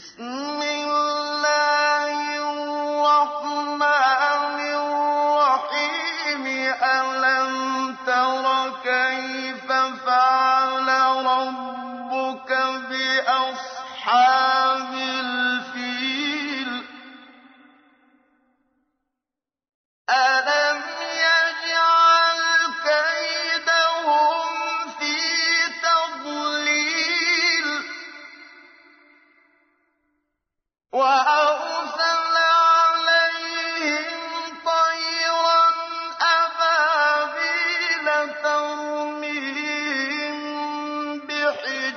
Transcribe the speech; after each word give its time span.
بسم 0.00 0.69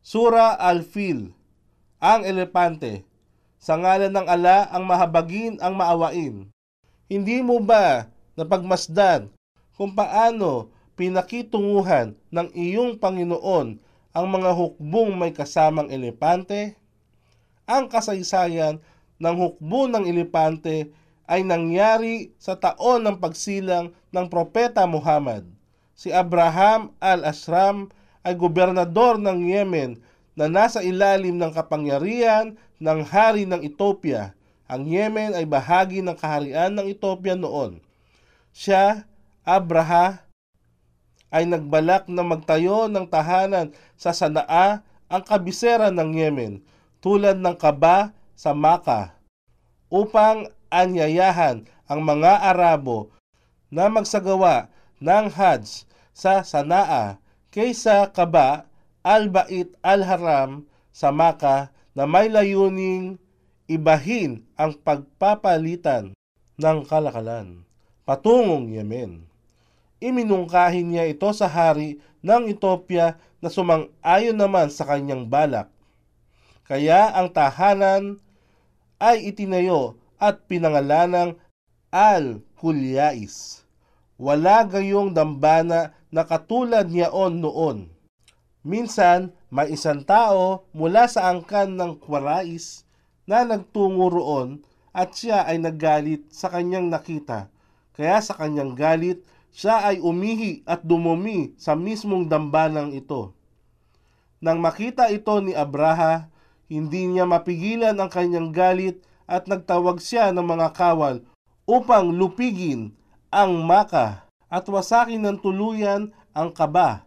Sura 0.00 0.56
Al-Fil, 0.56 1.28
ang 2.00 2.24
elepante. 2.24 3.04
Sa 3.60 3.76
ngalan 3.76 4.08
ng 4.08 4.26
ala 4.32 4.64
ang 4.72 4.88
mahabagin 4.88 5.60
ang 5.60 5.76
maawain. 5.76 6.48
Hindi 7.04 7.44
mo 7.44 7.60
ba 7.60 8.08
napagmasdan 8.32 9.28
kung 9.76 9.92
paano 9.92 10.72
pinakitunguhan 10.96 12.16
ng 12.32 12.48
iyong 12.56 12.96
Panginoon 12.96 13.76
ang 14.16 14.26
mga 14.32 14.50
hukbong 14.56 15.20
may 15.20 15.36
kasamang 15.36 15.92
elepante? 15.92 16.80
Ang 17.68 17.92
kasaysayan 17.92 18.80
ng 19.20 19.36
hukbo 19.36 19.84
ng 19.84 20.08
elepante 20.08 20.88
ay 21.28 21.44
nangyari 21.44 22.32
sa 22.40 22.56
taon 22.56 23.04
ng 23.04 23.20
pagsilang 23.20 23.92
ng 24.16 24.26
Propeta 24.32 24.88
Muhammad. 24.88 25.44
Si 25.92 26.08
Abraham 26.08 26.96
al-Ashram 27.04 27.92
ay 28.24 28.36
gobernador 28.36 29.16
ng 29.16 29.48
Yemen 29.48 30.00
na 30.36 30.48
nasa 30.48 30.80
ilalim 30.80 31.36
ng 31.36 31.52
kapangyarihan 31.52 32.56
ng 32.80 33.00
hari 33.04 33.44
ng 33.44 33.60
Ethiopia. 33.60 34.32
Ang 34.70 34.88
Yemen 34.88 35.34
ay 35.34 35.44
bahagi 35.44 36.00
ng 36.00 36.16
kaharian 36.16 36.72
ng 36.72 36.86
Ethiopia 36.88 37.34
noon. 37.34 37.82
Siya, 38.54 39.04
Abraha, 39.42 40.24
ay 41.30 41.46
nagbalak 41.46 42.10
na 42.10 42.26
magtayo 42.26 42.90
ng 42.90 43.06
tahanan 43.06 43.70
sa 43.94 44.10
Sanaa, 44.10 44.82
ang 45.10 45.22
kabisera 45.26 45.90
ng 45.90 46.10
Yemen, 46.14 46.62
tulad 47.02 47.38
ng 47.38 47.54
Kaba 47.58 48.14
sa 48.34 48.54
Maka, 48.54 49.14
upang 49.90 50.50
anyayahan 50.70 51.66
ang 51.90 52.00
mga 52.02 52.46
Arabo 52.50 53.10
na 53.70 53.90
magsagawa 53.90 54.70
ng 55.02 55.26
Hajj 55.30 55.86
sa 56.14 56.42
Sanaa 56.42 57.19
kaysa 57.50 58.10
Kaba 58.14 58.66
al-Bait 59.02 59.74
al-Haram 59.82 60.66
sa 60.90 61.10
Maka 61.14 61.70
na 61.94 62.06
may 62.06 62.30
layuning 62.30 63.18
ibahin 63.70 64.42
ang 64.58 64.74
pagpapalitan 64.78 66.14
ng 66.58 66.78
kalakalan 66.86 67.66
patungong 68.10 68.74
Yemen. 68.74 69.22
Iminungkahin 70.02 70.90
niya 70.90 71.06
ito 71.06 71.30
sa 71.30 71.46
hari 71.46 72.02
ng 72.26 72.50
Ethiopia 72.50 73.22
na 73.38 73.46
sumang-ayon 73.46 74.34
naman 74.34 74.66
sa 74.66 74.82
kanyang 74.82 75.30
balak. 75.30 75.70
Kaya 76.66 77.14
ang 77.14 77.30
tahanan 77.30 78.18
ay 78.98 79.30
itinayo 79.30 79.94
at 80.18 80.42
pinangalanang 80.50 81.38
Al-Hulyais. 81.94 83.62
Wala 84.18 84.66
gayong 84.66 85.14
dambana 85.14 85.94
na 86.10 86.26
katulad 86.26 86.90
niyaon 86.90 87.38
noon. 87.42 87.78
Minsan, 88.60 89.32
may 89.48 89.72
isang 89.72 90.04
tao 90.04 90.68
mula 90.76 91.08
sa 91.08 91.32
angkan 91.32 91.74
ng 91.74 91.96
Kwarais 91.98 92.84
na 93.24 93.42
nagtungo 93.46 94.12
roon 94.12 94.62
at 94.90 95.16
siya 95.16 95.46
ay 95.46 95.58
naggalit 95.62 96.28
sa 96.28 96.50
kanyang 96.50 96.90
nakita. 96.90 97.48
Kaya 97.94 98.18
sa 98.20 98.36
kanyang 98.36 98.74
galit, 98.74 99.22
siya 99.50 99.82
ay 99.86 99.98
umihi 99.98 100.62
at 100.66 100.86
dumumi 100.86 101.54
sa 101.58 101.74
mismong 101.74 102.30
dambanang 102.30 102.94
ito. 102.94 103.34
Nang 104.38 104.62
makita 104.62 105.10
ito 105.10 105.36
ni 105.42 105.52
Abraha, 105.52 106.30
hindi 106.70 107.10
niya 107.10 107.26
mapigilan 107.26 107.98
ang 107.98 108.08
kanyang 108.08 108.54
galit 108.54 109.02
at 109.26 109.50
nagtawag 109.50 109.98
siya 109.98 110.30
ng 110.30 110.46
mga 110.46 110.70
kawal 110.74 111.22
upang 111.66 112.14
lupigin 112.14 112.94
ang 113.30 113.62
maka 113.62 114.29
at 114.50 114.66
wasakin 114.66 115.22
ng 115.22 115.38
tuluyan 115.38 116.10
ang 116.34 116.50
kaba. 116.50 117.06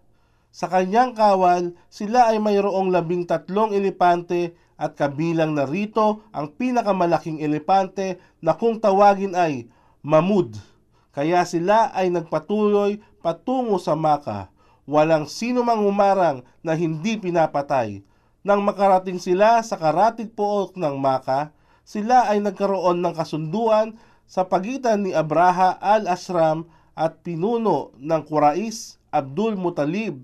Sa 0.53 0.71
kanyang 0.71 1.11
kawal, 1.11 1.75
sila 1.91 2.31
ay 2.31 2.39
mayroong 2.39 2.93
labing 2.93 3.27
tatlong 3.27 3.75
elepante 3.75 4.55
at 4.79 4.95
kabilang 4.97 5.53
na 5.53 5.67
rito 5.67 6.25
ang 6.31 6.49
pinakamalaking 6.55 7.43
elepante 7.43 8.21
na 8.39 8.55
kung 8.55 8.79
tawagin 8.79 9.35
ay 9.35 9.67
Mamud. 10.03 10.59
Kaya 11.13 11.45
sila 11.47 11.93
ay 11.93 12.09
nagpatuloy 12.09 12.99
patungo 13.23 13.79
sa 13.79 13.95
Maka. 13.95 14.51
Walang 14.83 15.31
sino 15.31 15.63
mang 15.63 15.85
umarang 15.85 16.43
na 16.59 16.75
hindi 16.75 17.15
pinapatay. 17.15 18.03
Nang 18.43 18.59
makarating 18.67 19.23
sila 19.23 19.63
sa 19.63 19.79
karatig 19.79 20.35
pook 20.35 20.75
ng 20.75 20.99
Maka, 20.99 21.55
sila 21.87 22.27
ay 22.27 22.43
nagkaroon 22.43 22.99
ng 22.99 23.13
kasunduan 23.15 23.95
sa 24.27 24.43
pagitan 24.43 25.07
ni 25.07 25.15
Abraha 25.15 25.79
al-Asram 25.79 26.67
at 26.93 27.25
pinuno 27.25 27.93
ng 27.97 28.21
Quraish 28.25 29.01
Abdul 29.13 29.57
Mutalib 29.57 30.21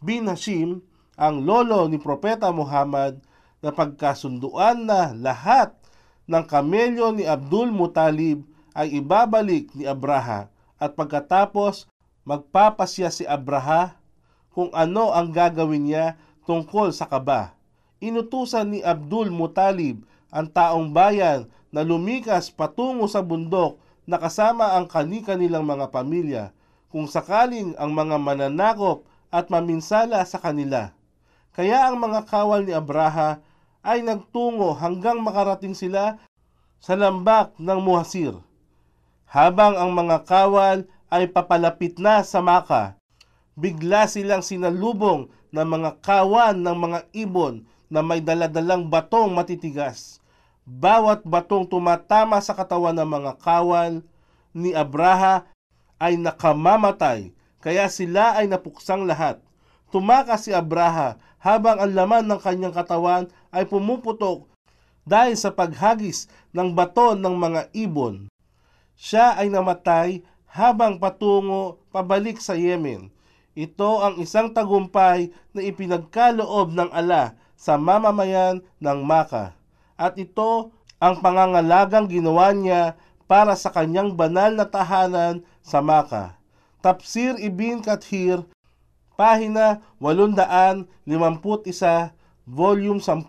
bin 0.00 0.28
Hashim, 0.28 0.80
ang 1.20 1.44
lolo 1.44 1.84
ni 1.88 2.00
Propeta 2.00 2.48
Muhammad, 2.48 3.20
na 3.60 3.68
pagkasunduan 3.68 4.88
na 4.88 5.12
lahat 5.12 5.76
ng 6.24 6.44
kamelyo 6.48 7.12
ni 7.12 7.28
Abdul 7.28 7.68
Mutalib 7.68 8.40
ay 8.72 8.96
ibabalik 8.96 9.68
ni 9.76 9.84
Abraha 9.84 10.48
at 10.80 10.96
pagkatapos 10.96 11.84
magpapasya 12.24 13.12
si 13.12 13.28
Abraha 13.28 14.00
kung 14.48 14.72
ano 14.72 15.12
ang 15.12 15.28
gagawin 15.28 15.92
niya 15.92 16.16
tungkol 16.48 16.96
sa 16.96 17.04
kaba. 17.04 17.52
Inutusan 18.00 18.72
ni 18.72 18.80
Abdul 18.80 19.28
Mutalib 19.28 20.08
ang 20.32 20.48
taong 20.48 20.88
bayan 20.88 21.44
na 21.68 21.84
lumikas 21.84 22.48
patungo 22.48 23.04
sa 23.06 23.20
bundok 23.20 23.76
na 24.04 24.16
kasama 24.16 24.76
ang 24.76 24.88
kani-kanilang 24.88 25.64
mga 25.64 25.92
pamilya 25.92 26.44
kung 26.90 27.06
sakaling 27.06 27.78
ang 27.78 27.94
mga 27.94 28.16
mananakop 28.18 29.06
at 29.30 29.46
maminsala 29.48 30.22
sa 30.26 30.42
kanila. 30.42 30.90
Kaya 31.54 31.86
ang 31.86 31.98
mga 31.98 32.26
kawal 32.26 32.66
ni 32.66 32.74
Abraha 32.74 33.38
ay 33.80 34.02
nagtungo 34.04 34.74
hanggang 34.76 35.22
makarating 35.22 35.72
sila 35.72 36.18
sa 36.82 36.96
lambak 36.96 37.54
ng 37.60 37.78
Muhasir. 37.78 38.34
Habang 39.30 39.78
ang 39.78 39.94
mga 39.94 40.26
kawal 40.26 40.88
ay 41.10 41.30
papalapit 41.30 41.98
na 42.02 42.26
sa 42.26 42.42
Maka, 42.42 42.98
bigla 43.54 44.10
silang 44.10 44.42
sinalubong 44.42 45.30
ng 45.50 45.66
mga 45.66 45.90
kawan 46.02 46.56
ng 46.58 46.76
mga 46.76 46.98
ibon 47.14 47.66
na 47.90 48.00
may 48.00 48.22
daladalang 48.22 48.86
batong 48.86 49.34
matitigas. 49.34 50.22
Bawat 50.70 51.26
batong 51.26 51.66
tumatama 51.66 52.38
sa 52.38 52.54
katawan 52.54 52.94
ng 52.94 53.08
mga 53.10 53.32
kawal 53.42 54.06
ni 54.54 54.70
Abraha 54.70 55.42
ay 55.98 56.14
nakamamatay, 56.14 57.34
kaya 57.58 57.90
sila 57.90 58.38
ay 58.38 58.46
napuksang 58.46 59.02
lahat. 59.02 59.42
Tumakas 59.90 60.46
si 60.46 60.54
Abraha 60.54 61.18
habang 61.42 61.82
ang 61.82 61.90
laman 61.90 62.22
ng 62.30 62.38
kanyang 62.38 62.70
katawan 62.70 63.26
ay 63.50 63.66
pumuputok 63.66 64.46
dahil 65.02 65.34
sa 65.34 65.50
paghagis 65.50 66.30
ng 66.54 66.70
bato 66.70 67.18
ng 67.18 67.34
mga 67.34 67.74
ibon. 67.74 68.30
Siya 68.94 69.34
ay 69.42 69.50
namatay 69.50 70.22
habang 70.46 71.02
patungo 71.02 71.82
pabalik 71.90 72.38
sa 72.38 72.54
Yemen. 72.54 73.10
Ito 73.58 74.06
ang 74.06 74.22
isang 74.22 74.54
tagumpay 74.54 75.34
na 75.50 75.66
ipinagkaloob 75.66 76.70
ng 76.70 76.94
ala 76.94 77.34
sa 77.58 77.74
mamamayan 77.74 78.62
ng 78.78 78.98
Maka. 79.02 79.58
At 80.00 80.16
ito 80.16 80.72
ang 80.96 81.20
pangangalagang 81.20 82.08
ginawa 82.08 82.56
niya 82.56 82.96
para 83.28 83.52
sa 83.52 83.68
kanyang 83.68 84.16
banal 84.16 84.56
na 84.56 84.64
tahanan 84.64 85.44
sa 85.60 85.84
Maka. 85.84 86.40
Tafsir 86.80 87.36
Ibn 87.36 87.84
Kathir, 87.84 88.40
pahina 89.20 89.84
851, 90.00 90.88
volume 92.48 92.96
10. 92.96 93.28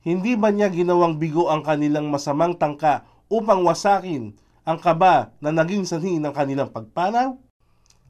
Hindi 0.00 0.32
ba 0.32 0.48
niya 0.48 0.72
ginawang 0.72 1.20
bigo 1.20 1.52
ang 1.52 1.60
kanilang 1.60 2.08
masamang 2.08 2.56
tangka 2.56 3.04
upang 3.28 3.60
wasakin 3.60 4.32
ang 4.64 4.80
kaba 4.80 5.36
na 5.44 5.52
naging 5.52 5.84
sanhi 5.84 6.16
ng 6.16 6.32
kanilang 6.32 6.72
pagpanaw? 6.72 7.36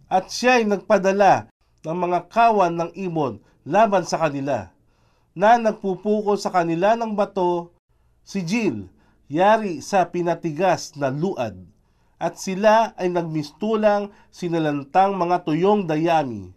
At 0.06 0.30
siya 0.30 0.62
ay 0.62 0.70
nagpadala 0.70 1.50
ng 1.82 1.98
mga 1.98 2.30
kawan 2.30 2.78
ng 2.78 2.90
ibon 2.94 3.42
laban 3.66 4.06
sa 4.06 4.22
kanila, 4.22 4.70
na 5.36 5.60
nagpupuko 5.60 6.40
sa 6.40 6.48
kanila 6.48 6.96
ng 6.96 7.12
bato, 7.12 7.68
si 8.24 8.40
Jill, 8.40 8.88
yari 9.28 9.84
sa 9.84 10.08
pinatigas 10.08 10.96
na 10.96 11.12
luad, 11.12 11.60
at 12.16 12.40
sila 12.40 12.96
ay 12.96 13.12
nagmistulang 13.12 14.08
sinalantang 14.32 15.12
mga 15.12 15.44
tuyong 15.44 15.84
dayami. 15.84 16.56